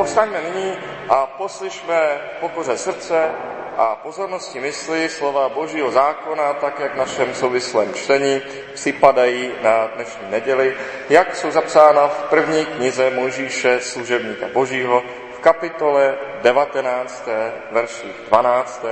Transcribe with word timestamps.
povstaňme 0.00 0.40
nyní 0.42 0.72
a 1.08 1.26
poslyšme 1.26 2.20
pokoře 2.40 2.76
srdce 2.76 3.30
a 3.76 3.94
pozornosti 3.94 4.60
mysli 4.60 5.08
slova 5.08 5.48
Božího 5.48 5.90
zákona, 5.90 6.52
tak 6.52 6.80
jak 6.80 6.94
v 6.94 6.98
našem 6.98 7.34
souvislém 7.34 7.94
čtení 7.94 8.42
připadají 8.74 9.52
na 9.62 9.86
dnešní 9.86 10.30
neděli, 10.30 10.76
jak 11.10 11.36
jsou 11.36 11.50
zapsána 11.50 12.08
v 12.08 12.22
první 12.22 12.66
knize 12.66 13.10
Možíše 13.10 13.80
služebníka 13.80 14.46
Božího 14.52 15.02
v 15.36 15.40
kapitole 15.40 16.16
19. 16.42 17.28
verších 17.70 18.16
12. 18.28 18.84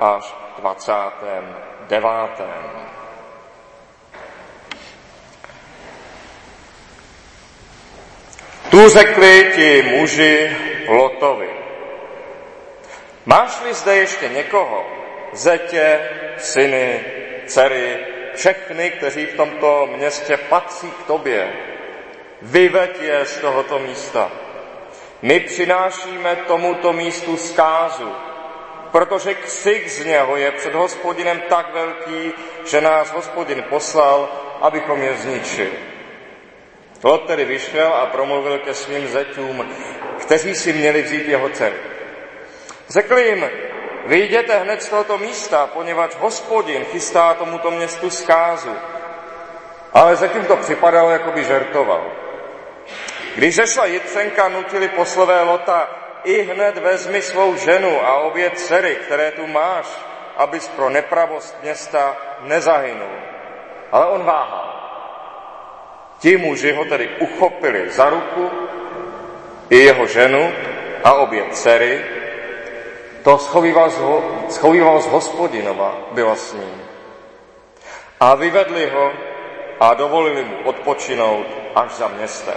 až 0.00 0.34
29. 0.58 2.04
Tu 8.70 8.88
řekli 8.88 9.52
ti 9.56 9.82
muži 9.82 10.56
Lotovi. 10.88 11.48
Máš-li 13.26 13.74
zde 13.74 13.96
ještě 13.96 14.28
někoho, 14.28 14.86
zetě, 15.32 16.00
syny, 16.38 17.00
dcery, 17.46 17.96
všechny, 18.34 18.90
kteří 18.90 19.26
v 19.26 19.36
tomto 19.36 19.88
městě 19.96 20.36
patří 20.36 20.90
k 20.90 21.06
tobě, 21.06 21.52
vyveď 22.42 23.02
je 23.02 23.24
z 23.24 23.36
tohoto 23.36 23.78
místa. 23.78 24.30
My 25.22 25.40
přinášíme 25.40 26.36
tomuto 26.36 26.92
místu 26.92 27.36
zkázu, 27.36 28.12
protože 28.92 29.34
ksik 29.34 29.88
z 29.88 30.04
něho 30.04 30.36
je 30.36 30.52
před 30.52 30.74
hospodinem 30.74 31.42
tak 31.48 31.74
velký, 31.74 32.32
že 32.66 32.80
nás 32.80 33.12
hospodin 33.12 33.62
poslal, 33.62 34.28
abychom 34.60 35.02
je 35.02 35.14
zničili. 35.16 35.97
Lot 37.02 37.26
tedy 37.26 37.44
vyšel 37.44 37.94
a 37.94 38.06
promluvil 38.06 38.58
ke 38.58 38.74
svým 38.74 39.08
zeťům, 39.08 39.74
kteří 40.18 40.54
si 40.54 40.72
měli 40.72 41.02
vzít 41.02 41.28
jeho 41.28 41.48
dcery. 41.48 41.76
Řekl 42.88 43.18
jim, 43.18 43.50
vyjděte 44.06 44.58
hned 44.58 44.82
z 44.82 44.88
tohoto 44.88 45.18
místa, 45.18 45.66
poněvadž 45.66 46.14
hospodin 46.14 46.84
chystá 46.84 47.34
tomuto 47.34 47.70
městu 47.70 48.10
zkázu. 48.10 48.76
Ale 49.94 50.16
zatím 50.16 50.44
to 50.44 50.56
připadalo, 50.56 51.10
jako 51.10 51.30
by 51.32 51.44
žertoval. 51.44 52.06
Když 53.34 53.54
zešla 53.54 53.86
Jitřenka, 53.86 54.48
nutili 54.48 54.88
poslové 54.88 55.42
Lota, 55.42 55.90
i 56.24 56.42
hned 56.42 56.78
vezmi 56.78 57.22
svou 57.22 57.56
ženu 57.56 58.06
a 58.06 58.16
obě 58.16 58.50
dcery, 58.50 58.96
které 58.96 59.30
tu 59.30 59.46
máš, 59.46 59.86
abys 60.36 60.68
pro 60.68 60.90
nepravost 60.90 61.56
města 61.62 62.16
nezahynul. 62.40 63.16
Ale 63.92 64.06
on 64.06 64.24
váhal. 64.24 64.77
Ti 66.18 66.36
muži 66.36 66.72
ho 66.72 66.84
tedy 66.84 67.08
uchopili 67.20 67.90
za 67.90 68.10
ruku, 68.10 68.50
i 69.70 69.76
jeho 69.78 70.06
ženu 70.06 70.52
a 71.04 71.12
obě 71.14 71.44
dcery, 71.50 72.04
to 73.22 73.38
schovýval 74.48 75.00
z 75.00 75.06
hospodinova 75.06 75.98
byla 76.12 76.36
s 76.36 76.52
ním. 76.52 76.82
A 78.20 78.34
vyvedli 78.34 78.90
ho 78.90 79.12
a 79.80 79.94
dovolili 79.94 80.44
mu 80.44 80.56
odpočinout 80.64 81.46
až 81.74 81.90
za 81.90 82.08
městem. 82.08 82.56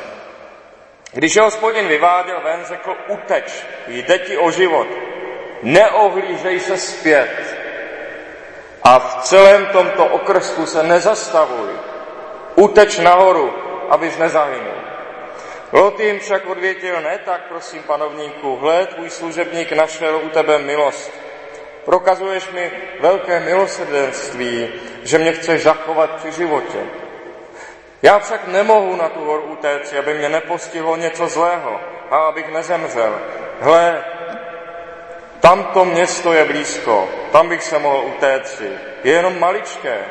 Když 1.14 1.36
je 1.36 1.42
hospodin 1.42 1.88
vyváděl 1.88 2.42
ven, 2.44 2.66
řekl, 2.66 2.96
uteč, 3.08 3.64
jde 3.88 4.20
ti 4.20 4.38
o 4.38 4.52
život, 4.52 4.88
neohlížej 5.64 6.60
se 6.60 6.78
zpět 6.78 7.58
a 8.84 9.00
v 9.00 9.24
celém 9.24 9.66
tomto 9.66 10.06
okrsku 10.06 10.66
se 10.66 10.84
nezastavuj, 10.84 11.70
uteč 12.56 12.98
nahoru, 12.98 13.54
abys 13.90 14.18
nezahynul. 14.18 14.82
Lot 15.72 16.00
jim 16.00 16.20
však 16.20 16.46
odvětil, 16.46 17.02
ne 17.02 17.20
tak, 17.26 17.42
prosím, 17.50 17.84
panovníku, 17.84 18.56
hled, 18.56 18.90
tvůj 18.90 19.10
služebník 19.10 19.72
našel 19.72 20.22
u 20.24 20.30
tebe 20.30 20.60
milost. 20.60 21.12
Prokazuješ 21.86 22.50
mi 22.52 22.72
velké 23.00 23.40
milosrdenství, 23.40 24.70
že 25.04 25.18
mě 25.18 25.34
chceš 25.34 25.64
zachovat 25.64 26.16
při 26.16 26.32
životě. 26.32 26.80
Já 28.02 28.20
však 28.20 28.48
nemohu 28.48 28.96
na 28.96 29.10
tu 29.10 29.26
horu 29.26 29.44
utéct, 29.44 29.94
aby 29.94 30.14
mě 30.14 30.30
nepostihlo 30.30 30.96
něco 30.96 31.28
zlého 31.28 31.80
a 32.12 32.18
abych 32.18 32.52
nezemřel. 32.52 33.20
Hle, 33.60 34.04
tamto 35.40 35.86
město 35.86 36.34
je 36.34 36.46
blízko, 36.46 37.10
tam 37.32 37.50
bych 37.50 37.64
se 37.64 37.80
mohl 37.80 38.04
utéct. 38.06 38.62
Je 39.04 39.12
jenom 39.12 39.40
maličké. 39.40 40.06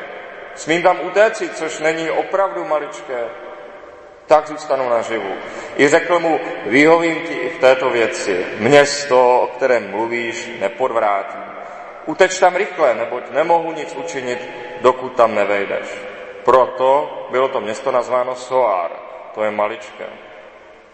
Smím 0.61 0.83
tam 0.83 0.99
utéci, 1.01 1.49
což 1.49 1.79
není 1.79 2.09
opravdu 2.09 2.65
maličké 2.65 3.29
tak 4.27 4.47
zůstanu 4.47 4.89
naživu. 4.89 5.33
I 5.77 5.87
řekl 5.87 6.19
mu, 6.19 6.39
vyhovím 6.65 7.21
ti 7.21 7.33
i 7.33 7.49
v 7.49 7.59
této 7.59 7.89
věci. 7.89 8.45
Město, 8.57 9.39
o 9.41 9.47
kterém 9.47 9.91
mluvíš, 9.91 10.51
nepodvrátím. 10.59 11.41
Uteč 12.05 12.39
tam 12.39 12.55
rychle, 12.55 12.93
neboť 12.93 13.31
nemohu 13.31 13.71
nic 13.71 13.95
učinit, 13.95 14.49
dokud 14.81 15.15
tam 15.15 15.35
nevejdeš. 15.35 15.87
Proto 16.45 17.27
bylo 17.31 17.47
to 17.47 17.61
město 17.61 17.91
nazváno 17.91 18.35
Soár, 18.35 18.91
to 19.33 19.43
je 19.43 19.51
maličké. 19.51 20.05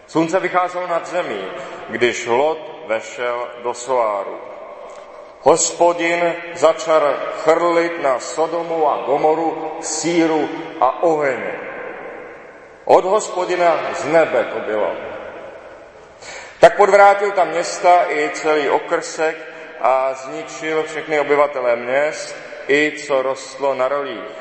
Slunce 0.06 0.40
vycházelo 0.40 0.86
nad 0.86 1.06
zemí, 1.06 1.44
když 1.88 2.26
Lot 2.26 2.84
vešel 2.86 3.48
do 3.62 3.74
Soáru. 3.74 4.38
Hospodin 5.42 6.34
začal 6.54 7.14
chrlit 7.44 8.02
na 8.02 8.18
Sodomu 8.18 8.90
a 8.90 9.02
Gomoru 9.06 9.78
síru 9.80 10.48
a 10.80 11.02
oheň 11.02 11.68
od 12.88 13.04
hospodina 13.04 13.76
z 13.94 14.04
nebe 14.04 14.44
to 14.44 14.60
bylo. 14.60 14.92
Tak 16.60 16.76
podvrátil 16.76 17.32
tam 17.32 17.48
města 17.48 18.04
i 18.08 18.30
celý 18.34 18.68
okrsek 18.68 19.36
a 19.80 20.14
zničil 20.14 20.82
všechny 20.82 21.20
obyvatele 21.20 21.76
měst, 21.76 22.36
i 22.68 22.92
co 23.06 23.22
rostlo 23.22 23.74
na 23.74 23.88
rolích. 23.88 24.34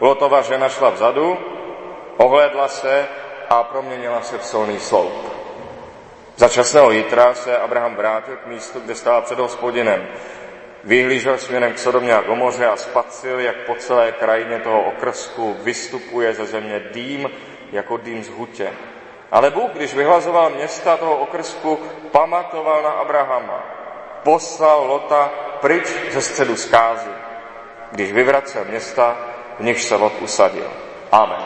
Lotova 0.00 0.42
žena 0.42 0.68
šla 0.68 0.90
vzadu, 0.90 1.38
ohlédla 2.16 2.68
se 2.68 3.08
a 3.48 3.62
proměnila 3.62 4.22
se 4.22 4.38
v 4.38 4.44
solný 4.44 4.80
sloup. 4.80 5.31
Za 6.36 6.48
časného 6.48 6.90
jitra 6.90 7.34
se 7.34 7.58
Abraham 7.58 7.94
vrátil 7.94 8.36
k 8.36 8.46
místu, 8.46 8.80
kde 8.80 8.94
stál 8.94 9.22
před 9.22 9.38
hospodinem. 9.38 10.08
Vyhlížel 10.84 11.38
směrem 11.38 11.72
k 11.72 11.78
Sodomě 11.78 12.14
a 12.14 12.22
Gomoře 12.22 12.66
a 12.66 12.76
spatřil, 12.76 13.40
jak 13.40 13.56
po 13.56 13.74
celé 13.74 14.12
krajině 14.12 14.58
toho 14.58 14.82
okrsku 14.82 15.56
vystupuje 15.62 16.34
ze 16.34 16.46
země 16.46 16.82
dým 16.92 17.30
jako 17.72 17.96
dým 17.96 18.24
z 18.24 18.28
hutě. 18.28 18.72
Ale 19.32 19.50
Bůh, 19.50 19.70
když 19.70 19.94
vyhlazoval 19.94 20.50
města 20.50 20.96
toho 20.96 21.16
okrsku, 21.16 21.78
pamatoval 22.10 22.82
na 22.82 22.90
Abrahama. 22.90 23.64
Poslal 24.22 24.86
Lota 24.86 25.30
pryč 25.60 25.86
ze 26.10 26.22
středu 26.22 26.56
zkázy, 26.56 27.10
když 27.90 28.12
vyvracel 28.12 28.64
města, 28.64 29.16
v 29.58 29.62
nichž 29.64 29.82
se 29.82 29.96
Lot 29.96 30.12
usadil. 30.20 30.70
Amen. 31.12 31.42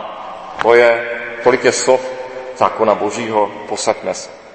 To 0.63 0.75
je, 0.75 1.11
tolik 1.45 1.65
je 1.65 1.73
slov 1.73 2.11
zákona 2.57 2.95
Božího, 2.95 3.51
posaďme 3.69 4.15
se. 4.15 4.46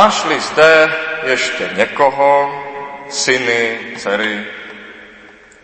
Máš-li 0.00 0.40
zde 0.40 0.92
ještě 1.26 1.70
někoho, 1.76 2.62
syny, 3.08 3.78
dcery, 3.96 4.46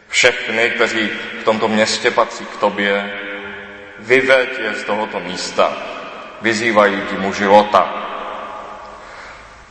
všechny, 0.08 0.70
kteří 0.70 1.10
v 1.40 1.44
tomto 1.44 1.68
městě 1.68 2.10
patří 2.10 2.44
k 2.44 2.56
tobě, 2.56 3.12
vyveď 3.98 4.48
je 4.58 4.74
z 4.74 4.84
tohoto 4.84 5.20
místa, 5.20 5.72
vyzývají 6.42 7.02
ti 7.10 7.16
mu 7.16 7.32
života. 7.32 7.88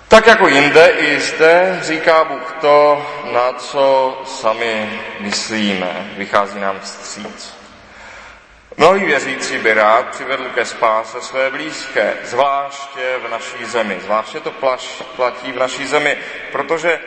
Tak 0.07 0.27
jako 0.27 0.47
jinde, 0.47 0.87
i 0.87 1.19
zde 1.19 1.79
říká 1.81 2.23
Bůh 2.23 2.55
to, 2.61 3.05
na 3.33 3.53
co 3.53 4.17
sami 4.25 5.01
myslíme. 5.19 6.09
Vychází 6.17 6.59
nám 6.59 6.79
vstříc. 6.79 7.64
Mnohý 8.77 9.05
věřící 9.05 9.57
by 9.57 9.73
rád 9.73 10.09
přivedl 10.09 10.49
ke 10.49 10.65
spáse 10.65 11.21
své 11.21 11.49
blízké, 11.49 12.13
zvláště 12.23 13.19
v 13.27 13.31
naší 13.31 13.65
zemi. 13.65 13.97
Zvláště 14.01 14.39
to 14.39 14.53
platí 15.15 15.51
v 15.51 15.59
naší 15.59 15.87
zemi, 15.87 16.17
protože 16.51 16.99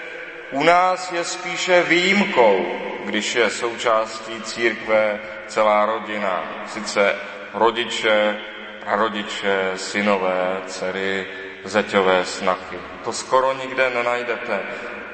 u 0.51 0.63
nás 0.63 1.13
je 1.13 1.25
spíše 1.25 1.83
výjimkou, 1.83 2.67
když 3.05 3.35
je 3.35 3.51
součástí 3.51 4.43
církve 4.43 5.21
celá 5.47 5.87
rodina. 5.87 6.45
Sice 6.67 7.15
rodiče, 7.55 8.37
prarodiče, 8.85 9.73
synové, 9.77 10.61
dcery, 10.67 11.27
zeťové 11.65 12.25
snachy. 12.25 12.79
To 13.05 13.13
skoro 13.13 13.53
nikde 13.53 13.91
nenajdete. 13.91 14.61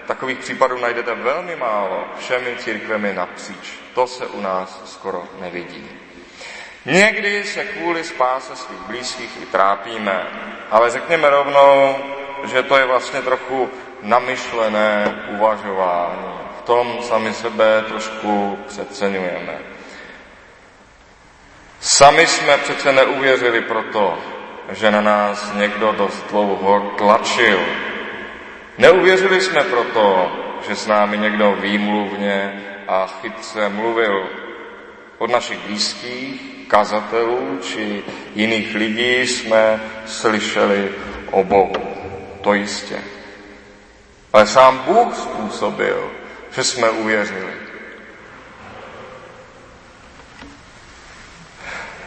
Takových 0.07 0.39
případů 0.39 0.79
najdete 0.79 1.15
velmi 1.15 1.57
málo 1.57 2.05
všemi 2.19 2.57
církvemi 2.59 3.12
napříč. 3.12 3.73
To 3.95 4.07
se 4.07 4.27
u 4.27 4.41
nás 4.41 4.83
skoro 4.85 5.25
nevidí. 5.41 6.04
Někdy 6.87 7.45
se 7.45 7.65
kvůli 7.65 8.05
spáse 8.05 8.57
svých 8.57 8.81
blízkých 8.81 9.43
i 9.43 9.47
trápíme, 9.47 10.27
ale 10.71 10.91
řekněme 10.91 11.31
rovnou, 11.31 11.97
že 12.45 12.63
to 12.63 12.77
je 12.77 12.85
vlastně 12.85 13.23
trochu 13.23 13.71
namyšlené 14.03 15.25
uvažování. 15.29 16.35
V 16.59 16.63
tom 16.63 17.03
sami 17.03 17.35
sebe 17.35 17.85
trošku 17.89 18.59
přeceňujeme. 18.69 19.59
Sami 21.81 22.27
jsme 22.27 22.59
přece 22.59 22.93
neuvěřili 22.93 23.61
proto, 23.61 24.19
že 24.73 24.91
na 24.91 25.01
nás 25.01 25.53
někdo 25.55 25.93
dost 25.93 26.27
dlouho 26.31 26.95
tlačil. 26.99 27.61
Neuvěřili 28.79 29.41
jsme 29.41 29.65
proto, 29.65 30.33
že 30.69 30.77
s 30.77 30.87
námi 30.87 31.19
někdo 31.19 31.53
výmluvně 31.53 32.65
a 32.89 33.07
chytře 33.07 33.69
mluvil. 33.69 34.29
Od 35.19 35.31
našich 35.31 35.59
blízkých, 35.59 36.54
kazatelů 36.69 37.58
či 37.62 38.02
jiných 38.34 38.75
lidí 38.75 39.26
jsme 39.26 39.81
slyšeli 40.06 40.90
o 41.31 41.44
Bohu. 41.44 41.72
To 42.40 42.55
jistě. 42.55 42.99
Ale 44.32 44.46
sám 44.46 44.78
Bůh 44.78 45.16
způsobil, 45.16 46.11
že 46.56 46.64
jsme 46.64 46.90
uvěřili. 46.90 47.52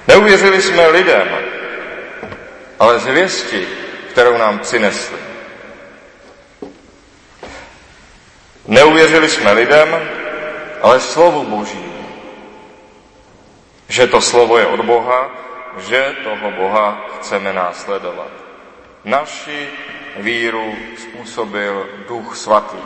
Neuvěřili 0.08 0.62
jsme 0.62 0.88
lidem, 0.88 1.28
ale 2.80 3.00
zvěsti, 3.00 3.68
kterou 4.12 4.38
nám 4.38 4.60
přinesli. 4.60 5.18
Neuvěřili 8.68 9.30
jsme 9.30 9.52
lidem, 9.54 9.88
ale 10.82 11.00
slovu 11.00 11.44
Boží. 11.44 11.86
Že 13.98 14.14
to 14.14 14.22
slovo 14.22 14.62
je 14.62 14.66
od 14.70 14.86
Boha, 14.86 15.26
že 15.90 16.22
toho 16.22 16.52
Boha 16.52 17.02
chceme 17.18 17.54
následovat. 17.54 18.30
Naši 19.06 19.70
víru 20.22 20.76
způsobil 20.98 21.90
Duch 22.08 22.36
Svatý. 22.36 22.78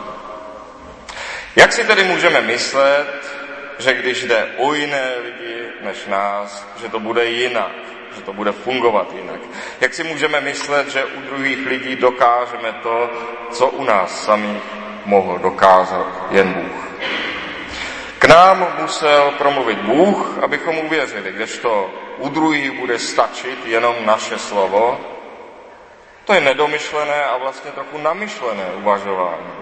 Jak 1.56 1.72
si 1.72 1.84
tedy 1.84 2.04
můžeme 2.04 2.40
myslet, 2.40 3.36
že 3.78 3.94
když 3.94 4.24
jde 4.24 4.46
o 4.56 4.72
jiné 4.72 5.12
lidi 5.22 5.84
než 5.84 6.06
nás, 6.06 6.66
že 6.80 6.88
to 6.88 7.00
bude 7.00 7.24
jinak, 7.24 7.72
že 8.16 8.22
to 8.22 8.32
bude 8.32 8.52
fungovat 8.52 9.12
jinak? 9.12 9.40
Jak 9.80 9.94
si 9.94 10.04
můžeme 10.04 10.40
myslet, 10.40 10.88
že 10.88 11.04
u 11.04 11.20
druhých 11.20 11.66
lidí 11.66 11.96
dokážeme 11.96 12.72
to, 12.82 13.10
co 13.50 13.68
u 13.68 13.84
nás 13.84 14.24
samých 14.24 14.62
mohl 15.04 15.38
dokázat 15.38 16.26
jen 16.30 16.52
Bůh? 16.52 16.91
K 18.22 18.24
nám 18.24 18.66
musel 18.80 19.30
promluvit 19.38 19.78
Bůh, 19.78 20.38
abychom 20.42 20.78
uvěřili, 20.78 21.32
kdežto 21.32 21.90
u 22.18 22.28
druhých 22.28 22.70
bude 22.70 22.98
stačit 22.98 23.66
jenom 23.66 23.96
naše 24.06 24.38
slovo. 24.38 25.00
To 26.24 26.32
je 26.32 26.40
nedomyšlené 26.40 27.24
a 27.24 27.36
vlastně 27.36 27.70
trochu 27.70 27.98
namyšlené 27.98 28.64
uvažování. 28.74 29.52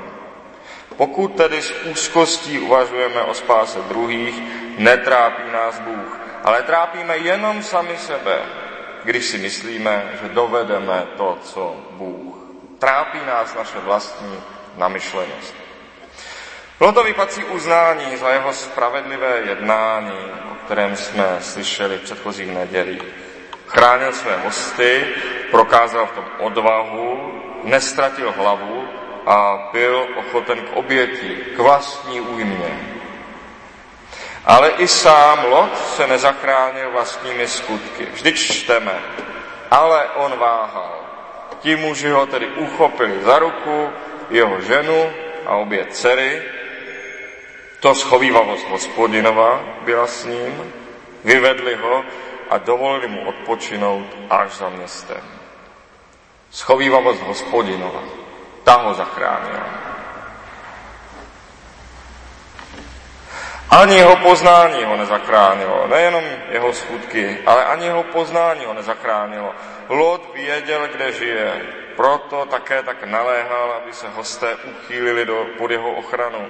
Pokud 0.97 1.29
tedy 1.37 1.63
s 1.63 1.73
úzkostí 1.85 2.59
uvažujeme 2.59 3.23
o 3.23 3.35
spáse 3.35 3.79
druhých, 3.89 4.43
netrápí 4.79 5.43
nás 5.53 5.81
Bůh, 5.81 6.21
ale 6.45 6.63
trápíme 6.63 7.17
jenom 7.17 7.63
sami 7.63 7.97
sebe, 7.97 8.43
když 9.05 9.25
si 9.25 9.39
myslíme, 9.39 10.19
že 10.23 10.29
dovedeme 10.29 11.07
to, 11.17 11.39
co 11.43 11.77
Bůh. 11.91 12.37
Trápí 12.79 13.19
nás 13.27 13.55
naše 13.55 13.79
vlastní 13.79 14.41
namyšlenost. 14.77 15.55
Bylo 16.81 16.93
to 16.93 17.05
vypací 17.05 17.45
uznání 17.45 18.17
za 18.17 18.31
jeho 18.31 18.53
spravedlivé 18.53 19.43
jednání, 19.49 20.19
o 20.53 20.55
kterém 20.65 20.97
jsme 20.97 21.37
slyšeli 21.41 21.99
v 21.99 22.01
předchozích 22.01 22.55
nedělích. 22.55 23.03
Chránil 23.67 24.13
své 24.13 24.37
hosty, 24.37 25.07
prokázal 25.51 26.07
v 26.07 26.13
tom 26.13 26.25
odvahu, 26.39 27.33
nestratil 27.65 28.33
hlavu 28.33 28.89
a 29.27 29.69
byl 29.73 30.07
ochoten 30.17 30.61
k 30.61 30.77
oběti, 30.77 31.37
k 31.57 31.59
vlastní 31.59 32.21
újmě. 32.21 32.81
Ale 34.45 34.71
i 34.71 34.89
sám 34.89 35.45
Lot 35.45 35.79
se 35.79 36.07
nezachránil 36.07 36.91
vlastními 36.91 37.49
skutky. 37.49 38.07
Vždyť 38.13 38.37
čteme, 38.37 39.01
ale 39.71 40.05
on 40.17 40.39
váhal. 40.39 40.99
Ti 41.61 41.77
muži 41.77 42.09
ho 42.09 42.27
tedy 42.27 42.47
uchopili 42.47 43.23
za 43.23 43.39
ruku, 43.39 43.89
jeho 44.31 44.61
ženu 44.61 45.13
a 45.47 45.57
obě 45.57 45.85
dcery, 45.85 46.43
to 47.81 47.95
schovývavost 47.95 48.69
hospodinova 48.69 49.61
byla 49.85 50.07
s 50.07 50.25
ním, 50.25 50.73
vyvedli 51.25 51.75
ho 51.75 52.05
a 52.51 52.59
dovolili 52.59 53.09
mu 53.09 53.29
odpočinout 53.29 54.07
až 54.31 54.53
za 54.53 54.69
městem. 54.69 55.23
Schovývavost 56.51 57.23
hospodinova, 57.23 58.03
ta 58.65 58.77
ho 58.77 58.95
zachránila. 58.95 59.91
Ani 63.71 63.97
jeho 63.97 64.17
poznání 64.17 64.85
ho 64.85 64.97
nezachránilo, 64.97 65.87
nejenom 65.87 66.25
jeho 66.51 66.73
skutky, 66.73 67.39
ale 67.47 67.65
ani 67.65 67.87
jeho 67.87 68.03
poznání 68.03 68.65
ho 68.65 68.75
nezachránilo. 68.75 69.55
Lot 69.89 70.31
věděl, 70.35 70.89
kde 70.89 71.13
žije, 71.13 71.63
proto 71.97 72.47
také 72.47 72.83
tak 72.83 73.05
naléhal, 73.05 73.73
aby 73.73 73.93
se 73.93 74.09
hosté 74.09 74.57
uchýlili 74.57 75.27
do, 75.27 75.47
pod 75.59 75.71
jeho 75.71 75.93
ochranu. 75.93 76.49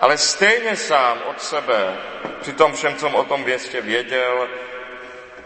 Ale 0.00 0.18
stejně 0.18 0.76
sám 0.76 1.18
od 1.30 1.42
sebe, 1.42 1.96
při 2.40 2.52
tom 2.52 2.72
všem, 2.72 2.96
co 2.96 3.10
o 3.10 3.24
tom 3.24 3.44
věstě 3.44 3.80
věděl, 3.80 4.48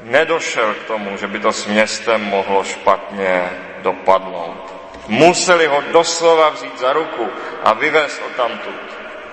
nedošel 0.00 0.74
k 0.74 0.86
tomu, 0.86 1.16
že 1.16 1.26
by 1.26 1.40
to 1.40 1.52
s 1.52 1.66
městem 1.66 2.24
mohlo 2.24 2.64
špatně 2.64 3.50
dopadnout. 3.78 4.74
Museli 5.08 5.66
ho 5.66 5.80
doslova 5.92 6.48
vzít 6.48 6.78
za 6.78 6.92
ruku 6.92 7.28
a 7.64 7.72
vyvést 7.72 8.22
tamtud. 8.36 8.80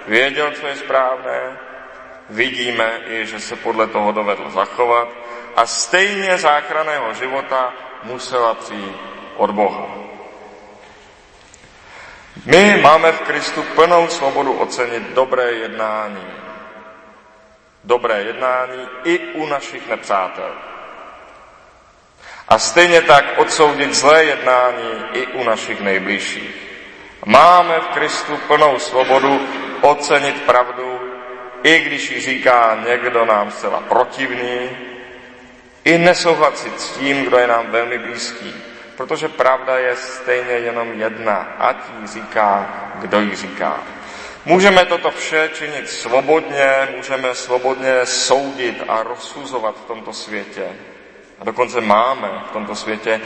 Věděl, 0.08 0.52
co 0.52 0.68
je 0.68 0.76
správné, 0.76 1.58
vidíme 2.30 3.00
i, 3.06 3.26
že 3.26 3.40
se 3.40 3.56
podle 3.56 3.88
toho 3.88 4.12
dovedl 4.12 4.50
zachovat 4.50 5.10
a 5.56 5.66
stejně 5.66 6.38
záchraného 6.38 7.14
života 7.14 7.74
musela 8.04 8.54
přijít 8.54 8.98
od 9.38 9.52
Boha. 9.52 10.09
My 12.46 12.82
máme 12.82 13.12
v 13.12 13.20
Kristu 13.20 13.64
plnou 13.76 14.08
svobodu 14.08 14.54
ocenit 14.54 15.04
dobré 15.14 15.52
jednání. 15.52 16.28
Dobré 17.84 18.22
jednání 18.22 18.88
i 19.04 19.20
u 19.20 19.46
našich 19.46 19.90
nepřátel. 19.90 20.52
A 22.48 22.60
stejně 22.60 23.02
tak 23.02 23.26
odsoudit 23.38 23.94
zlé 23.94 24.24
jednání 24.24 25.04
i 25.14 25.28
u 25.28 25.44
našich 25.44 25.82
nejbližších. 25.82 26.56
Máme 27.26 27.80
v 27.80 27.88
Kristu 27.88 28.38
plnou 28.48 28.80
svobodu 28.80 29.48
ocenit 29.82 30.42
pravdu, 30.42 31.00
i 31.64 31.80
když 31.80 32.12
ji 32.12 32.22
říká 32.22 32.84
někdo 32.88 33.26
nám 33.26 33.52
zcela 33.52 33.82
protivný, 33.82 34.70
i 35.84 35.98
nesouhlasit 35.98 36.82
s 36.82 36.92
tím, 36.92 37.26
kdo 37.26 37.38
je 37.38 37.48
nám 37.48 37.72
velmi 37.72 37.98
blízký 37.98 38.69
protože 39.00 39.28
pravda 39.28 39.78
je 39.78 39.96
stejně 39.96 40.52
jenom 40.52 40.92
jedna, 40.94 41.56
ať 41.60 41.78
ji 42.02 42.08
říká, 42.08 42.70
kdo 42.96 43.20
ji 43.20 43.36
říká. 43.36 43.84
Můžeme 44.46 44.86
toto 44.86 45.12
vše 45.12 45.50
činit 45.54 45.90
svobodně, 45.90 46.88
můžeme 46.96 47.36
svobodně 47.36 48.06
soudit 48.06 48.84
a 48.88 49.04
rozsuzovat 49.04 49.76
v 49.76 49.88
tomto 49.88 50.14
světě. 50.14 50.68
A 51.40 51.44
dokonce 51.44 51.82
máme 51.82 52.44
v 52.50 52.52
tomto 52.52 52.76
světě 52.76 53.22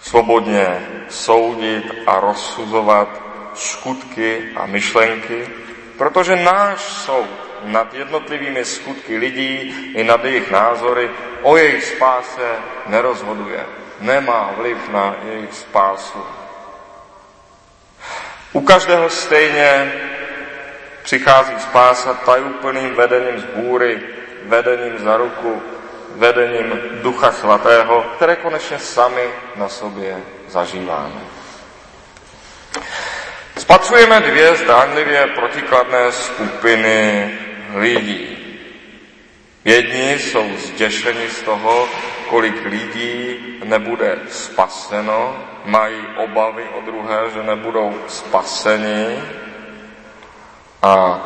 svobodně 0.00 0.86
soudit 1.08 1.92
a 2.06 2.20
rozsuzovat 2.20 3.08
skutky 3.54 4.52
a 4.56 4.66
myšlenky, 4.66 5.48
protože 5.98 6.36
náš 6.36 6.80
soud 6.80 7.30
nad 7.64 7.94
jednotlivými 7.94 8.64
skutky 8.64 9.16
lidí 9.16 9.74
i 9.94 10.04
nad 10.04 10.24
jejich 10.24 10.50
názory 10.50 11.10
o 11.42 11.56
jejich 11.56 11.84
spáse 11.84 12.56
nerozhoduje 12.86 13.87
nemá 14.00 14.50
vliv 14.56 14.88
na 14.88 15.16
jejich 15.24 15.54
spásu. 15.54 16.24
U 18.52 18.60
každého 18.60 19.10
stejně 19.10 19.92
přichází 21.02 21.60
spása 21.60 22.14
tajuplným 22.14 22.94
vedením 22.94 23.40
z 23.40 23.44
bůry, 23.44 24.02
vedením 24.44 24.98
za 24.98 25.16
ruku, 25.16 25.62
vedením 26.16 26.80
Ducha 27.02 27.32
Svatého, 27.32 28.02
které 28.16 28.36
konečně 28.36 28.78
sami 28.78 29.30
na 29.56 29.68
sobě 29.68 30.16
zažíváme. 30.48 31.20
Spatřujeme 33.58 34.20
dvě 34.20 34.56
zdánlivě 34.56 35.26
protikladné 35.26 36.12
skupiny 36.12 37.30
lidí. 37.74 38.37
Jedni 39.68 40.18
jsou 40.18 40.50
zděšeni 40.56 41.28
z 41.30 41.42
toho, 41.42 41.88
kolik 42.28 42.64
lidí 42.64 43.36
nebude 43.64 44.18
spaseno, 44.28 45.36
mají 45.64 45.96
obavy 46.16 46.62
o 46.74 46.80
druhé, 46.80 47.18
že 47.34 47.42
nebudou 47.42 47.94
spaseni 48.08 49.18
a 50.82 51.20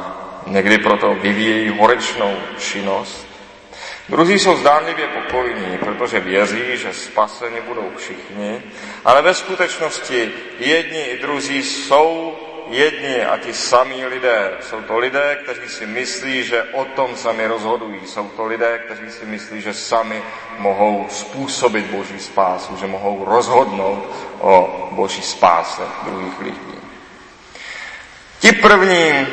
někdy 0.46 0.78
proto 0.78 1.14
vyvíjejí 1.14 1.68
horečnou 1.78 2.36
činnost. 2.58 3.26
Druzí 4.08 4.38
jsou 4.38 4.56
zdánlivě 4.56 5.06
pokojní, 5.06 5.78
protože 5.78 6.20
věří, 6.20 6.62
že 6.74 6.92
spaseni 6.92 7.60
budou 7.60 7.90
všichni, 7.96 8.62
ale 9.04 9.22
ve 9.22 9.34
skutečnosti 9.34 10.32
jedni 10.58 11.00
i 11.00 11.18
druzí 11.18 11.62
jsou 11.62 12.38
jedni 12.68 13.24
a 13.24 13.38
ti 13.38 13.52
samí 13.52 14.06
lidé. 14.06 14.52
Jsou 14.60 14.82
to 14.82 14.98
lidé, 14.98 15.38
kteří 15.42 15.68
si 15.68 15.86
myslí, 15.86 16.44
že 16.44 16.62
o 16.62 16.84
tom 16.84 17.16
sami 17.16 17.46
rozhodují. 17.46 18.00
Jsou 18.06 18.28
to 18.28 18.46
lidé, 18.46 18.78
kteří 18.78 19.10
si 19.10 19.26
myslí, 19.26 19.60
že 19.60 19.74
sami 19.74 20.22
mohou 20.58 21.06
způsobit 21.10 21.86
Boží 21.86 22.20
spásu, 22.20 22.76
že 22.76 22.86
mohou 22.86 23.24
rozhodnout 23.24 24.08
o 24.40 24.88
Boží 24.92 25.22
spáse 25.22 25.82
druhých 26.04 26.40
lidí. 26.40 26.78
Ti 28.38 28.52
první 28.52 29.26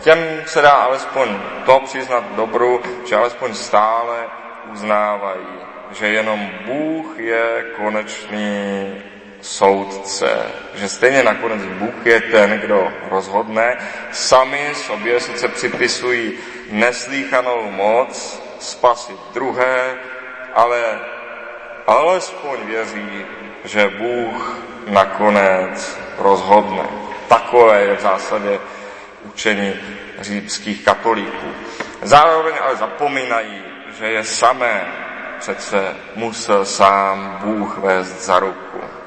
těm 0.00 0.18
se 0.46 0.62
dá 0.62 0.70
alespoň 0.70 1.28
to 1.66 1.80
přiznat 1.84 2.24
dobru, 2.36 2.82
že 3.08 3.16
alespoň 3.16 3.54
stále 3.54 4.26
uznávají, 4.72 5.46
že 5.90 6.08
jenom 6.08 6.50
Bůh 6.64 7.18
je 7.18 7.66
konečný 7.76 8.94
soudce, 9.40 10.46
že 10.74 10.88
stejně 10.88 11.22
nakonec 11.22 11.62
Bůh 11.62 12.06
je 12.06 12.20
ten, 12.20 12.50
kdo 12.50 12.92
rozhodne. 13.10 13.76
Sami 14.12 14.72
sobě 14.74 15.20
sice 15.20 15.48
připisují 15.48 16.32
neslíchanou 16.70 17.70
moc 17.70 18.42
spasit 18.58 19.16
druhé, 19.34 19.94
ale 20.54 21.00
alespoň 21.86 22.58
věří, 22.66 23.26
že 23.64 23.88
Bůh 23.88 24.58
nakonec 24.86 25.98
rozhodne. 26.18 26.84
Takové 27.28 27.82
je 27.82 27.96
v 27.96 28.00
zásadě 28.00 28.58
učení 29.24 29.74
římských 30.20 30.84
katolíků. 30.84 31.48
Zároveň 32.02 32.54
ale 32.62 32.76
zapomínají, 32.76 33.62
že 33.98 34.06
je 34.06 34.24
samé 34.24 34.86
přece 35.38 35.96
musel 36.16 36.64
sám 36.64 37.38
Bůh 37.44 37.78
vést 37.78 38.24
za 38.24 38.38
ruku. 38.38 38.99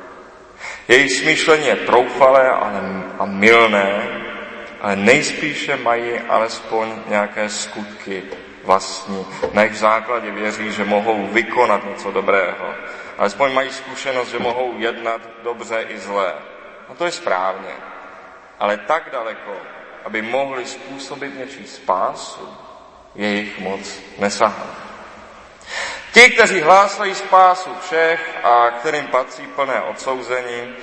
Jejich 0.88 1.12
smýšlení 1.12 1.68
je 1.68 1.76
troufalé 1.76 2.52
a 3.20 3.26
milné, 3.26 4.10
ale 4.82 4.96
nejspíše 4.96 5.78
mají 5.78 6.20
alespoň 6.20 6.88
nějaké 7.08 7.50
skutky 7.50 8.24
vlastní. 8.64 9.26
Na 9.54 9.62
jejich 9.62 9.78
základě 9.78 10.32
věří, 10.32 10.72
že 10.72 10.86
mohou 10.86 11.28
vykonat 11.28 11.86
něco 11.90 12.12
dobrého. 12.12 12.74
Alespoň 13.18 13.54
mají 13.54 13.70
zkušenost, 13.70 14.30
že 14.30 14.40
mohou 14.40 14.74
jednat 14.78 15.22
dobře 15.44 15.86
i 15.90 15.98
zlé. 15.98 16.34
A 16.90 16.94
to 16.94 17.06
je 17.06 17.12
správně. 17.12 17.74
Ale 18.60 18.78
tak 18.78 19.10
daleko, 19.12 19.52
aby 20.06 20.22
mohli 20.22 20.66
způsobit 20.66 21.40
něčí 21.40 21.68
spásu, 21.68 22.48
jejich 23.16 23.60
moc 23.60 24.00
nesahá. 24.20 24.93
Ti, 26.14 26.30
kteří 26.30 26.62
hlásají 26.62 27.16
spásu 27.16 27.70
všech 27.86 28.40
a 28.44 28.72
kterým 28.72 29.08
patří 29.08 29.48
plné 29.48 29.82
odsouzení, 29.82 30.76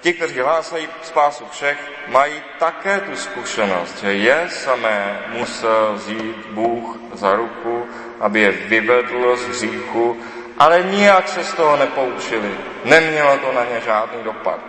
ti, 0.00 0.12
kteří 0.12 0.40
hlásají 0.40 0.88
spásu 1.02 1.44
všech, 1.50 1.78
mají 2.06 2.42
také 2.58 3.00
tu 3.00 3.16
zkušenost, 3.16 4.00
že 4.00 4.12
je 4.12 4.48
samé 4.48 5.20
musel 5.28 5.92
vzít 5.94 6.46
Bůh 6.50 6.96
za 7.12 7.34
ruku, 7.34 7.86
aby 8.20 8.40
je 8.40 8.50
vyvedl 8.50 9.36
z 9.36 9.48
hříchu, 9.48 10.22
ale 10.58 10.82
nijak 10.82 11.28
se 11.28 11.44
z 11.44 11.54
toho 11.54 11.76
nepoučili. 11.76 12.58
Nemělo 12.84 13.38
to 13.38 13.52
na 13.52 13.64
ně 13.64 13.80
žádný 13.84 14.22
dopad. 14.22 14.60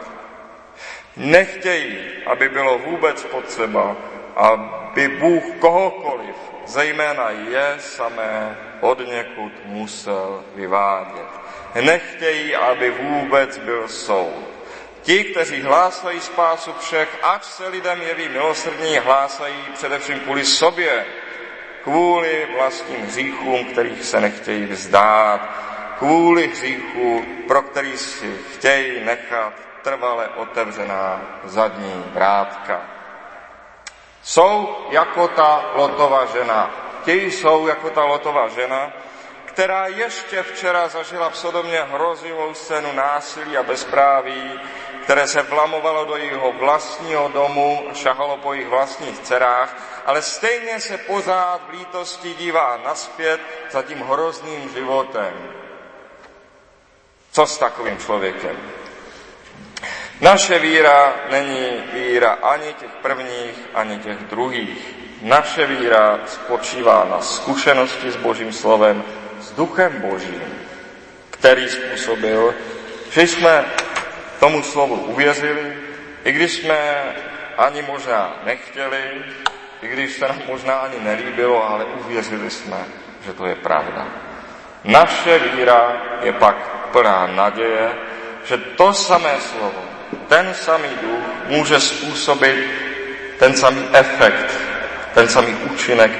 Nechtějí, 1.17 1.97
aby 2.25 2.50
bylo 2.50 2.77
vůbec 2.77 3.24
potřeba, 3.24 3.95
aby 4.36 5.07
Bůh 5.07 5.43
kohokoliv, 5.59 6.36
zejména 6.65 7.29
je 7.29 7.75
samé, 7.79 8.57
od 8.81 9.07
někud 9.07 9.51
musel 9.65 10.43
vyvádět. 10.55 11.27
Nechtějí, 11.81 12.55
aby 12.55 12.91
vůbec 12.91 13.57
byl 13.57 13.88
soud. 13.88 14.48
Ti, 15.01 15.24
kteří 15.24 15.62
hlásají 15.62 16.19
spásu 16.19 16.74
všech, 16.79 17.10
ať 17.24 17.43
se 17.43 17.67
lidem 17.67 18.01
jeví 18.01 18.29
milosrdní, 18.29 18.98
hlásají 18.98 19.55
především 19.74 20.19
kvůli 20.19 20.46
sobě, 20.46 21.05
kvůli 21.84 22.48
vlastním 22.57 23.05
hříchům, 23.05 23.65
kterých 23.65 24.03
se 24.03 24.22
nechtějí 24.22 24.65
vzdát, 24.65 25.41
kvůli 25.98 26.48
hříchu, 26.48 27.25
pro 27.48 27.62
který 27.62 27.98
si 27.98 28.38
chtějí 28.53 29.05
nechat 29.05 29.53
trvale 29.81 30.27
otevřená 30.27 31.22
zadní 31.43 32.03
vrátka. 32.13 32.81
Jsou 34.24 34.75
jako 34.89 35.27
ta 35.27 35.65
lotová 35.75 36.25
žena. 36.25 36.87
Ti 37.07 37.31
jsou 37.31 37.67
jako 37.67 37.89
ta 37.89 38.03
lotová 38.03 38.47
žena, 38.47 38.91
která 39.45 39.87
ještě 39.87 40.43
včera 40.43 40.87
zažila 40.87 41.29
v 41.29 41.37
Sodomě 41.37 41.81
hrozivou 41.81 42.53
scénu 42.53 42.91
násilí 42.93 43.57
a 43.57 43.63
bezpráví, 43.63 44.59
které 45.03 45.27
se 45.27 45.41
vlamovalo 45.41 46.05
do 46.05 46.15
jejího 46.15 46.51
vlastního 46.51 47.27
domu 47.27 47.87
a 47.91 47.93
šahalo 47.93 48.37
po 48.37 48.53
jejich 48.53 48.67
vlastních 48.67 49.19
dcerách, 49.19 49.75
ale 50.05 50.21
stejně 50.21 50.79
se 50.79 50.97
pořád 50.97 51.61
v 51.67 51.69
lítosti 51.69 52.33
dívá 52.33 52.77
naspět 52.85 53.41
za 53.71 53.81
tím 53.81 53.99
hrozným 53.99 54.69
životem. 54.69 55.33
Co 57.31 57.45
s 57.45 57.57
takovým 57.57 57.97
člověkem? 57.97 58.57
Naše 60.21 60.59
víra 60.59 61.15
není 61.29 61.83
víra 61.93 62.31
ani 62.31 62.73
těch 62.73 62.91
prvních, 63.01 63.59
ani 63.73 63.99
těch 63.99 64.17
druhých. 64.17 65.06
Naše 65.21 65.65
víra 65.65 66.19
spočívá 66.25 67.07
na 67.09 67.21
zkušenosti 67.21 68.12
s 68.12 68.15
Božím 68.15 68.53
slovem, 68.53 69.03
s 69.41 69.51
duchem 69.51 70.01
Božím, 70.01 70.41
který 71.29 71.69
způsobil, 71.69 72.55
že 73.12 73.21
jsme 73.21 73.65
tomu 74.39 74.63
slovu 74.63 74.95
uvěřili, 74.95 75.74
i 76.24 76.31
když 76.31 76.53
jsme 76.53 77.03
ani 77.57 77.81
možná 77.81 78.33
nechtěli, 78.45 79.25
i 79.81 79.88
když 79.88 80.15
se 80.15 80.27
nám 80.27 80.41
možná 80.47 80.74
ani 80.74 81.00
nelíbilo, 81.00 81.69
ale 81.69 81.86
uvěřili 81.86 82.50
jsme, 82.50 82.77
že 83.25 83.33
to 83.33 83.45
je 83.45 83.55
pravda. 83.55 84.07
Naše 84.83 85.39
víra 85.39 86.01
je 86.21 86.33
pak 86.33 86.55
plná 86.91 87.27
naděje, 87.27 87.91
že 88.45 88.57
to 88.57 88.93
samé 88.93 89.36
slovo, 89.41 89.81
ten 90.27 90.53
samý 90.53 90.89
duch 91.01 91.24
může 91.47 91.79
způsobit 91.79 92.88
ten 93.39 93.53
samý 93.53 93.89
efekt, 93.93 94.76
ten 95.17 95.29
samý 95.29 95.55
účinek 95.74 96.12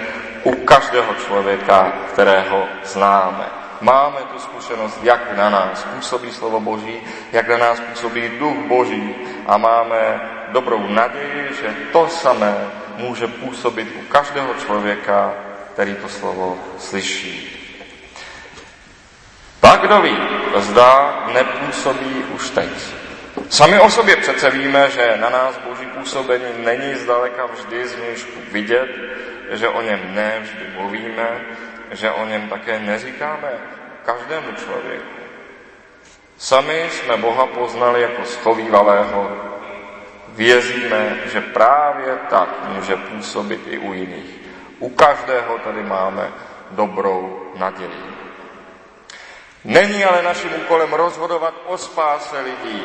u 0.44 0.66
každého 0.66 1.14
člověka, 1.14 1.94
kterého 2.14 2.66
známe. 2.84 3.46
Máme 3.82 4.20
tu 4.34 4.40
zkušenost, 4.40 5.00
jak 5.04 5.38
na 5.38 5.50
nás 5.50 5.84
působí 5.84 6.32
slovo 6.32 6.60
Boží, 6.60 6.98
jak 7.32 7.48
na 7.48 7.58
nás 7.58 7.80
působí 7.80 8.30
duch 8.40 8.58
Boží 8.68 9.16
a 9.46 9.58
máme 9.58 10.22
dobrou 10.50 10.88
naději, 10.88 11.50
že 11.62 11.76
to 11.94 12.08
samé 12.08 12.58
může 12.98 13.28
působit 13.28 13.88
u 14.02 14.02
každého 14.10 14.54
člověka, 14.66 15.34
který 15.74 15.96
to 15.96 16.10
slovo 16.10 16.58
slyší. 16.80 17.54
Tak 19.60 19.82
kdo 19.82 20.02
ví, 20.02 20.18
zda 20.58 21.24
nepůsobí 21.34 22.26
už 22.34 22.50
teď. 22.50 23.07
Sami 23.50 23.80
o 23.80 23.90
sobě 23.90 24.16
přece 24.16 24.50
víme, 24.50 24.90
že 24.90 25.18
na 25.20 25.30
nás 25.30 25.58
boží 25.58 25.86
působení 25.86 26.46
není 26.58 26.96
zdaleka 26.96 27.46
vždy 27.46 27.88
zvnějšku 27.88 28.40
vidět, 28.52 28.90
že 29.52 29.68
o 29.68 29.82
něm 29.82 30.16
ne 30.16 30.40
vždy 30.42 30.66
mluvíme, 30.76 31.46
že 31.92 32.12
o 32.12 32.26
něm 32.26 32.50
také 32.50 32.80
neříkáme 32.80 33.52
každému 34.06 34.52
člověku. 34.52 35.18
Sami 36.38 36.90
jsme 36.92 37.18
Boha 37.18 37.46
poznali 37.46 38.02
jako 38.02 38.26
schovývalého. 38.26 39.32
Věříme, 40.28 41.18
že 41.26 41.42
právě 41.42 42.18
tak 42.30 42.50
může 42.68 42.96
působit 42.96 43.62
i 43.68 43.78
u 43.78 43.94
jiných. 43.94 44.40
U 44.80 44.90
každého 44.90 45.58
tady 45.58 45.84
máme 45.84 46.32
dobrou 46.72 47.52
naději. 47.56 48.04
Není 49.64 50.06
ale 50.06 50.22
naším 50.22 50.52
úkolem 50.56 50.94
rozhodovat 50.94 51.54
o 51.66 51.78
spáse 51.78 52.42
lidí. 52.42 52.84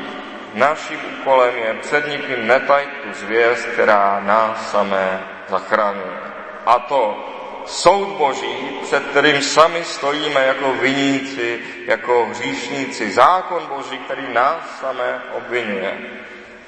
Naším 0.55 1.01
úkolem 1.21 1.55
je 1.57 1.75
před 1.75 2.07
nikým 2.09 2.47
netajit 2.47 2.91
tu 3.03 3.13
zvěst, 3.13 3.67
která 3.67 4.21
nás 4.21 4.71
samé 4.71 5.23
zachraňuje. 5.49 6.19
A 6.67 6.79
to 6.79 7.29
soud 7.67 8.09
Boží, 8.09 8.81
před 8.83 9.03
kterým 9.07 9.43
sami 9.43 9.85
stojíme 9.85 10.47
jako 10.47 10.73
viníci, 10.73 11.61
jako 11.87 12.27
hříšníci. 12.31 13.13
Zákon 13.13 13.67
Boží, 13.67 13.99
který 13.99 14.33
nás 14.33 14.81
samé 14.81 15.23
obvinuje. 15.33 15.99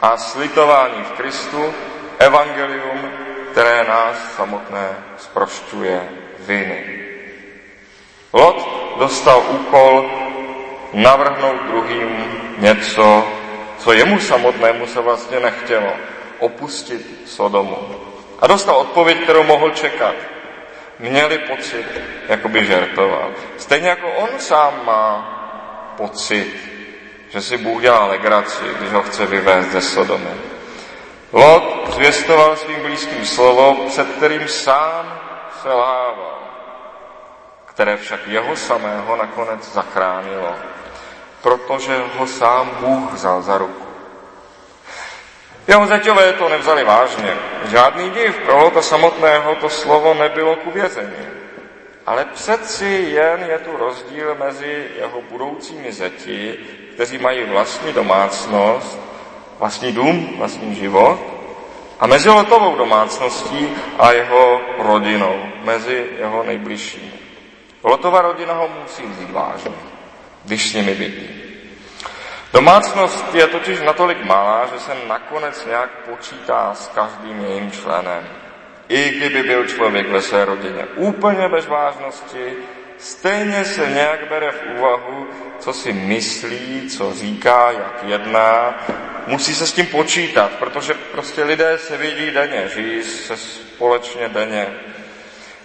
A 0.00 0.16
slitování 0.16 1.02
v 1.04 1.12
Kristu, 1.12 1.74
evangelium, 2.18 3.10
které 3.52 3.84
nás 3.84 4.34
samotné 4.36 4.88
zprošťuje 5.16 6.08
viny. 6.38 7.04
Lot 8.32 8.68
dostal 8.98 9.42
úkol 9.50 10.10
navrhnout 10.92 11.62
druhým 11.62 12.24
něco, 12.58 13.24
co 13.84 13.92
jemu 13.92 14.20
samotnému 14.20 14.86
se 14.86 15.00
vlastně 15.00 15.40
nechtělo. 15.40 15.92
Opustit 16.38 17.28
Sodomu. 17.28 17.78
A 18.38 18.46
dostal 18.46 18.76
odpověď, 18.76 19.22
kterou 19.22 19.42
mohl 19.42 19.70
čekat. 19.70 20.14
měli 20.98 21.38
pocit, 21.38 21.86
jako 22.28 22.48
by 22.48 22.66
žertoval. 22.66 23.30
Stejně 23.58 23.88
jako 23.88 24.08
on 24.08 24.28
sám 24.38 24.80
má 24.84 25.10
pocit, 25.96 26.54
že 27.28 27.40
si 27.40 27.56
Bůh 27.56 27.82
dělá 27.82 28.06
legraci, 28.06 28.64
když 28.78 28.92
ho 28.92 29.02
chce 29.02 29.26
vyvést 29.26 29.70
ze 29.70 29.80
Sodomy. 29.80 30.30
Lot 31.32 31.94
zvěstoval 31.94 32.56
svým 32.56 32.82
blízkým 32.82 33.26
slovo, 33.26 33.76
před 33.88 34.08
kterým 34.08 34.48
sám 34.48 35.20
selhával, 35.62 36.38
které 37.64 37.96
však 37.96 38.20
jeho 38.26 38.56
samého 38.56 39.16
nakonec 39.16 39.72
zachránilo, 39.72 40.54
protože 41.44 42.02
ho 42.18 42.26
sám 42.26 42.70
Bůh 42.80 43.12
vzal 43.12 43.42
za 43.42 43.58
ruku. 43.58 43.84
Jeho 45.68 45.86
zeťové 45.86 46.32
to 46.32 46.48
nevzali 46.48 46.84
vážně. 46.84 47.36
Žádný 47.64 48.10
div, 48.10 48.36
pro 48.36 48.58
Lota 48.58 48.82
samotného 48.82 49.54
to 49.54 49.68
slovo 49.68 50.14
nebylo 50.14 50.56
k 50.56 50.66
uvězení. 50.66 51.26
Ale 52.06 52.24
přeci 52.24 53.06
jen 53.14 53.44
je 53.48 53.58
tu 53.58 53.76
rozdíl 53.76 54.34
mezi 54.34 54.88
jeho 54.96 55.22
budoucími 55.30 55.92
zeti, 55.92 56.58
kteří 56.94 57.18
mají 57.18 57.44
vlastní 57.44 57.92
domácnost, 57.92 58.98
vlastní 59.58 59.92
dům, 59.92 60.34
vlastní 60.38 60.74
život, 60.74 61.18
a 62.00 62.06
mezi 62.06 62.28
Lotovou 62.28 62.76
domácností 62.76 63.68
a 63.98 64.12
jeho 64.12 64.60
rodinou, 64.78 65.42
mezi 65.64 66.06
jeho 66.18 66.42
nejbližšími. 66.42 67.12
Lotova 67.82 68.20
rodina 68.20 68.54
ho 68.54 68.68
musí 68.82 69.06
vzít 69.06 69.30
vážně, 69.30 69.93
když 70.44 70.70
s 70.70 70.74
nimi 70.74 70.94
bydlí. 70.94 71.28
Domácnost 72.52 73.34
je 73.34 73.46
totiž 73.46 73.80
natolik 73.80 74.24
malá, 74.24 74.66
že 74.72 74.80
se 74.80 74.92
nakonec 75.08 75.66
nějak 75.66 75.90
počítá 75.90 76.74
s 76.74 76.88
každým 76.88 77.44
jejím 77.44 77.70
členem. 77.70 78.28
I 78.88 79.10
kdyby 79.10 79.42
byl 79.42 79.66
člověk 79.66 80.08
ve 80.08 80.22
své 80.22 80.44
rodině 80.44 80.84
úplně 80.96 81.48
bez 81.48 81.66
vážnosti, 81.66 82.52
stejně 82.98 83.64
se 83.64 83.86
nějak 83.86 84.28
bere 84.28 84.50
v 84.50 84.78
úvahu, 84.78 85.28
co 85.58 85.72
si 85.72 85.92
myslí, 85.92 86.90
co 86.90 87.14
říká, 87.14 87.70
jak 87.70 88.04
jedná. 88.06 88.84
Musí 89.26 89.54
se 89.54 89.66
s 89.66 89.72
tím 89.72 89.86
počítat, 89.86 90.50
protože 90.58 90.94
prostě 90.94 91.44
lidé 91.44 91.78
se 91.78 91.96
vidí 91.96 92.30
denně, 92.30 92.68
žijí 92.74 93.02
se 93.02 93.36
společně 93.36 94.28
denně. 94.28 94.66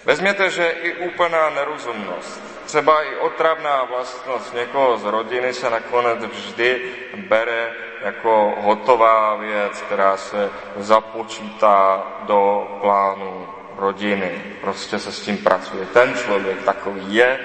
Vezměte, 0.04 0.50
že 0.50 0.68
i 0.82 0.92
úplná 0.92 1.50
nerozumnost, 1.50 2.49
třeba 2.70 3.02
i 3.02 3.16
otravná 3.16 3.84
vlastnost 3.84 4.54
někoho 4.54 4.98
z 4.98 5.04
rodiny 5.04 5.54
se 5.54 5.70
nakonec 5.70 6.24
vždy 6.24 6.80
bere 7.16 7.70
jako 8.04 8.54
hotová 8.58 9.36
věc, 9.36 9.80
která 9.80 10.16
se 10.16 10.50
započítá 10.76 12.06
do 12.22 12.68
plánu 12.80 13.48
rodiny. 13.76 14.42
Prostě 14.60 14.98
se 14.98 15.12
s 15.12 15.20
tím 15.20 15.38
pracuje. 15.38 15.86
Ten 15.86 16.14
člověk 16.14 16.62
takový 16.62 17.14
je, 17.14 17.38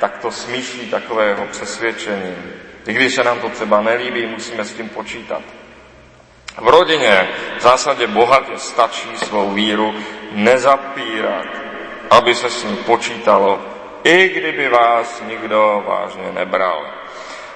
tak 0.00 0.18
to 0.18 0.30
smýšlí 0.30 0.90
takového 0.90 1.46
přesvědčení. 1.46 2.36
I 2.86 2.92
když 2.92 3.14
se 3.14 3.24
nám 3.24 3.40
to 3.40 3.48
třeba 3.48 3.80
nelíbí, 3.80 4.26
musíme 4.26 4.64
s 4.64 4.72
tím 4.72 4.88
počítat. 4.88 5.42
V 6.58 6.68
rodině 6.68 7.28
v 7.58 7.62
zásadě 7.62 8.06
bohatě 8.06 8.58
stačí 8.58 9.16
svou 9.16 9.50
víru 9.50 9.94
nezapírat, 10.32 11.46
aby 12.10 12.34
se 12.34 12.50
s 12.50 12.64
ním 12.64 12.76
počítalo, 12.76 13.75
i 14.06 14.28
kdyby 14.28 14.68
vás 14.68 15.22
nikdo 15.26 15.84
vážně 15.86 16.32
nebral. 16.32 16.86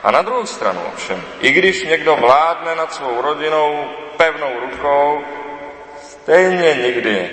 A 0.02 0.10
na 0.10 0.22
druhou 0.22 0.46
stranu 0.46 0.80
ovšem, 0.92 1.22
i 1.40 1.52
když 1.52 1.84
někdo 1.84 2.16
vládne 2.16 2.74
nad 2.74 2.94
svou 2.94 3.22
rodinou 3.22 3.90
pevnou 4.16 4.60
rukou, 4.60 5.24
stejně 6.02 6.74
nikdy 6.74 7.30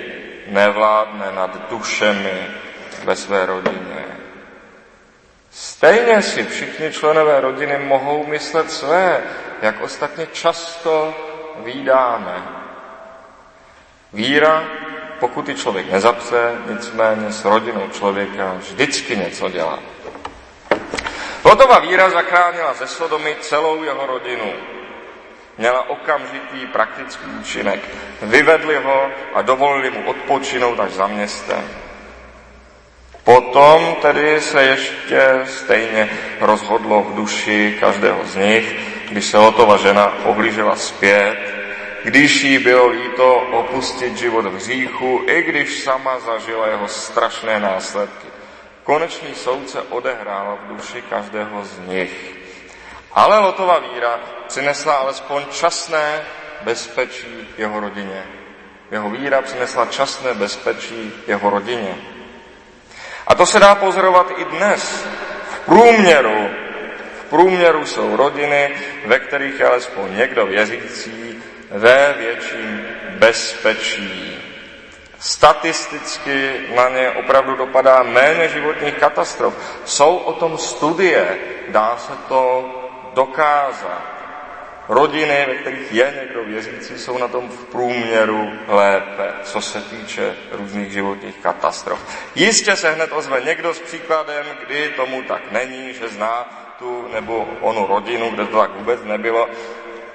nevládne 0.48 1.32
nad 1.36 1.70
dušemi 1.70 2.48
ve 3.04 3.16
své 3.16 3.46
rodině. 3.46 4.06
Stejně 5.52 6.22
si 6.22 6.44
všichni 6.44 6.92
členové 6.92 7.42
rodiny 7.42 7.78
mohou 7.78 8.26
myslet 8.26 8.72
své, 8.72 9.24
jak 9.62 9.82
ostatně 9.82 10.28
často 10.28 11.14
výdáme. 11.64 12.44
Víra, 14.14 14.64
pokud 15.20 15.50
ji 15.50 15.56
člověk 15.56 15.91
nezapře, 15.91 16.52
nicméně 16.70 17.32
s 17.32 17.46
rodinou 17.46 17.89
člověka 17.89 18.54
vždycky 18.58 19.18
něco 19.18 19.50
dělá. 19.50 19.80
Lotova 21.44 21.80
víra 21.80 22.10
zachránila 22.10 22.74
ze 22.74 22.88
Sodomy 22.88 23.36
celou 23.41 23.84
jeho 23.84 24.06
rodinu. 24.06 24.54
Měla 25.58 25.89
okamžitý 25.89 26.65
praktický 26.72 27.26
účinek. 27.39 27.80
Vyvedli 28.22 28.76
ho 28.76 29.10
a 29.34 29.41
dovolili 29.41 29.91
mu 29.91 30.10
odpočinout 30.10 30.80
až 30.80 30.91
za 30.91 31.08
městem. 31.08 31.63
Potom 33.24 33.96
tedy 34.02 34.41
se 34.41 34.63
ještě 34.63 35.22
stejně 35.46 36.10
rozhodlo 36.39 37.04
v 37.04 37.15
duši 37.15 37.78
každého 37.80 38.20
z 38.26 38.36
nich, 38.36 38.76
když 39.10 39.26
se 39.26 39.38
Lotova 39.38 39.78
žena 39.78 40.13
ohlížela 40.24 40.76
zpět, 40.76 41.57
když 42.08 42.43
jí 42.43 42.60
bylo 42.60 42.88
líto 42.88 43.36
opustit 43.36 44.17
život 44.17 44.46
v 44.46 44.56
hříchu, 44.56 45.22
i 45.28 45.43
když 45.43 45.84
sama 45.84 46.20
zažila 46.20 46.67
jeho 46.67 46.88
strašné 46.88 47.60
následky. 47.60 48.28
Konečný 48.84 49.36
soud 49.36 49.70
se 49.70 49.82
odehrál 49.82 50.58
v 50.62 50.67
duši 50.67 51.02
každého 51.10 51.65
z 51.65 51.80
nich. 51.80 52.36
Ale 53.12 53.39
Lotova 53.39 53.80
víra 53.80 54.20
přinesla 54.48 54.93
alespoň 54.93 55.43
časné 55.52 56.22
bezpečí 56.62 57.48
jeho 57.58 57.80
rodině. 57.80 58.24
Jeho 58.91 59.10
víra 59.10 59.41
přinesla 59.41 59.86
časné 59.86 60.34
bezpečí 60.34 61.13
jeho 61.28 61.50
rodině. 61.50 61.96
A 63.28 63.36
to 63.36 63.46
se 63.46 63.60
dá 63.60 63.76
pozorovat 63.76 64.32
i 64.38 64.46
dnes. 64.46 65.08
V 65.52 65.60
průměru, 65.60 66.50
v 67.22 67.30
průměru 67.30 67.86
jsou 67.86 68.15
rodiny, 68.15 68.76
ve 69.06 69.20
kterých 69.20 69.60
je 69.60 69.65
alespoň 69.65 70.15
někdo 70.15 70.46
věřící 70.46 71.28
ve 71.71 72.15
větším 72.17 72.88
bezpečí. 73.10 74.38
Statisticky 75.19 76.51
na 76.75 76.89
ně 76.89 77.12
opravdu 77.12 77.56
dopadá 77.56 78.03
méně 78.03 78.49
životních 78.49 78.93
katastrof. 78.93 79.53
Jsou 79.86 80.15
o 80.15 80.34
tom 80.34 80.58
studie, 80.58 81.38
dá 81.67 81.97
se 81.97 82.13
to 82.27 82.69
dokázat. 83.13 84.17
Rodiny, 84.89 85.45
ve 85.47 85.56
kterých 85.56 85.91
je 85.91 86.13
někdo 86.19 86.43
věřící, 86.43 86.99
jsou 86.99 87.17
na 87.17 87.27
tom 87.27 87.49
v 87.49 87.63
průměru 87.63 88.51
lépe, 88.67 89.34
co 89.43 89.62
se 89.62 89.82
týče 89.82 90.36
různých 90.51 90.91
životních 90.91 91.38
katastrof. 91.38 91.99
Jistě 92.36 92.75
se 92.75 92.91
hned 92.91 93.12
ozve 93.13 93.41
někdo 93.41 93.73
s 93.73 93.80
příkladem, 93.80 94.45
kdy 94.65 94.89
tomu 94.89 95.23
tak 95.23 95.51
není, 95.51 95.93
že 95.93 96.08
zná 96.08 96.49
tu 96.80 97.08
nebo 97.13 97.47
onu 97.62 97.88
rodinu, 97.88 98.30
kde 98.30 98.45
to 98.45 98.58
tak 98.58 98.71
vůbec 98.71 99.03
nebylo, 99.03 99.49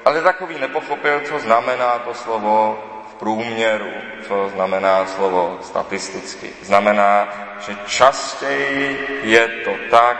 ale 0.05 0.23
takový 0.23 0.59
nepochopil, 0.59 1.21
co 1.21 1.39
znamená 1.39 1.99
to 1.99 2.15
slovo 2.15 2.79
v 3.11 3.15
průměru, 3.15 3.93
co 4.29 4.49
znamená 4.49 5.07
slovo 5.07 5.59
statisticky. 5.63 6.51
Znamená, 6.63 7.29
že 7.67 7.77
častěji 7.87 9.21
je 9.23 9.49
to 9.49 9.71
tak, 9.91 10.17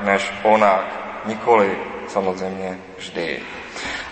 než 0.00 0.32
onak, 0.42 0.84
nikoli 1.24 1.78
samozřejmě 2.08 2.78
vždy. 2.96 3.42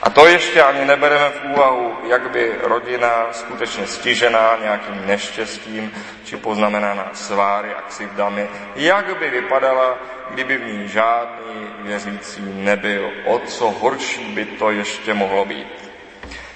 A 0.02 0.10
to 0.10 0.26
ještě 0.26 0.62
ani 0.62 0.84
nebereme 0.84 1.30
v 1.30 1.44
úvahu, 1.52 1.96
jak 2.08 2.30
by 2.30 2.56
rodina 2.62 3.26
skutečně 3.32 3.86
stižená 3.86 4.56
nějakým 4.62 5.06
neštěstím, 5.06 5.92
či 6.24 6.36
poznamenána 6.36 7.10
sváry 7.12 7.74
a 7.74 7.80
křivdami, 7.80 8.48
jak 8.76 9.18
by 9.18 9.30
vypadala, 9.30 9.98
kdyby 10.30 10.56
v 10.56 10.66
ní 10.66 10.88
žádný 10.88 11.68
věřící 11.78 12.42
nebyl. 12.46 13.10
O 13.24 13.38
co 13.38 13.70
horší 13.70 14.24
by 14.24 14.44
to 14.44 14.70
ještě 14.70 15.14
mohlo 15.14 15.44
být. 15.44 15.90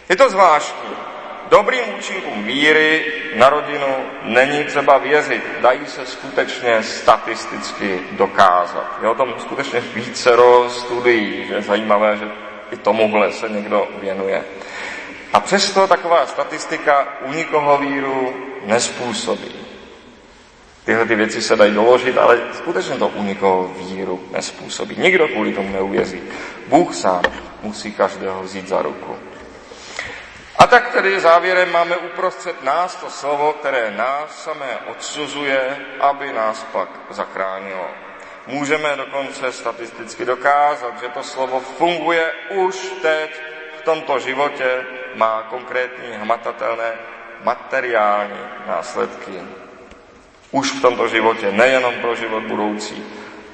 Je 0.08 0.16
to 0.16 0.30
zvláštní. 0.30 0.90
Dobrým 1.50 1.94
účinkům 1.98 2.42
víry 2.44 3.12
na 3.36 3.48
rodinu 3.48 3.86
není 4.22 4.64
třeba 4.64 4.98
věřit. 4.98 5.42
Dají 5.60 5.86
se 5.86 6.06
skutečně 6.06 6.82
statisticky 6.82 8.00
dokázat. 8.10 8.98
Je 9.02 9.08
o 9.08 9.14
tom 9.14 9.34
skutečně 9.38 9.80
vícero 9.80 10.70
studií, 10.70 11.46
že 11.46 11.54
je 11.54 11.62
zajímavé, 11.62 12.16
že 12.16 12.28
i 12.70 12.76
tomuhle 12.76 13.32
se 13.32 13.48
někdo 13.48 13.88
věnuje. 14.00 14.44
A 15.32 15.40
přesto 15.40 15.86
taková 15.86 16.26
statistika 16.26 17.08
u 17.24 17.32
nikoho 17.32 17.78
víru 17.78 18.34
nespůsobí. 18.64 19.67
Tyhle 20.88 21.06
ty 21.06 21.14
věci 21.14 21.42
se 21.42 21.56
dají 21.56 21.74
doložit, 21.74 22.18
ale 22.18 22.40
skutečně 22.52 22.96
to 22.96 23.08
u 23.08 23.22
nikoho 23.22 23.68
víru 23.68 24.28
nespůsobí. 24.32 24.96
Nikdo 24.98 25.28
kvůli 25.28 25.52
tomu 25.52 25.72
neuvěří. 25.72 26.22
Bůh 26.66 26.94
sám 26.94 27.22
musí 27.62 27.92
každého 27.92 28.42
vzít 28.42 28.68
za 28.68 28.82
ruku. 28.82 29.16
A 30.58 30.66
tak 30.66 30.92
tedy 30.92 31.20
závěrem 31.20 31.72
máme 31.72 31.96
uprostřed 31.96 32.62
nás 32.62 32.96
to 32.96 33.10
slovo, 33.10 33.52
které 33.52 33.90
nás 33.90 34.42
samé 34.44 34.78
odsuzuje, 34.90 35.76
aby 36.00 36.32
nás 36.32 36.66
pak 36.72 36.88
zachránilo. 37.10 37.86
Můžeme 38.46 38.96
dokonce 38.96 39.52
statisticky 39.52 40.24
dokázat, 40.24 41.00
že 41.00 41.08
to 41.08 41.22
slovo 41.22 41.60
funguje 41.60 42.32
už 42.50 42.92
teď 43.02 43.40
v 43.78 43.82
tomto 43.82 44.18
životě, 44.18 44.84
má 45.14 45.42
konkrétní 45.50 46.08
hmatatelné 46.16 46.92
materiální 47.44 48.40
následky. 48.66 49.67
Už 50.50 50.72
v 50.72 50.82
tomto 50.82 51.08
životě, 51.08 51.52
nejenom 51.52 51.94
pro 51.94 52.14
život 52.14 52.42
budoucí. 52.42 53.04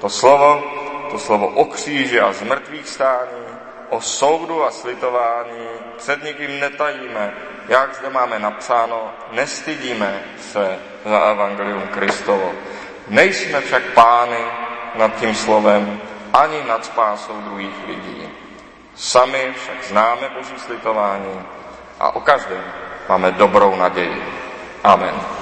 To 0.01 0.09
slovo, 0.09 0.63
to 1.11 1.19
slovo 1.19 1.47
o 1.47 1.65
kříži 1.65 2.19
a 2.19 2.33
zmrtvých 2.33 2.87
stání, 2.87 3.45
o 3.89 4.01
soudu 4.01 4.63
a 4.63 4.71
slitování 4.71 5.67
před 5.97 6.23
nikým 6.23 6.59
netajíme, 6.59 7.33
jak 7.67 7.95
zde 7.95 8.09
máme 8.09 8.39
napsáno, 8.39 9.13
nestydíme 9.31 10.23
se 10.51 10.79
za 11.05 11.19
Evangelium 11.19 11.81
Kristovo. 11.81 12.51
Nejsme 13.07 13.61
však 13.61 13.83
pány 13.83 14.39
nad 14.95 15.15
tím 15.15 15.35
slovem, 15.35 16.01
ani 16.33 16.63
nad 16.67 16.85
spásou 16.85 17.33
druhých 17.41 17.87
lidí. 17.87 18.29
Sami 18.95 19.53
však 19.55 19.83
známe 19.83 20.29
Boží 20.37 20.59
slitování 20.59 21.41
a 21.99 22.15
o 22.15 22.19
každém 22.21 22.63
máme 23.09 23.31
dobrou 23.31 23.75
naději. 23.75 24.23
Amen. 24.83 25.35